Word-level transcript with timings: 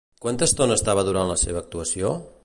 Quanta 0.23 0.45
estona 0.51 0.77
estava 0.79 1.03
durant 1.09 1.29
la 1.33 1.37
seva 1.43 1.61
actuació? 1.65 2.15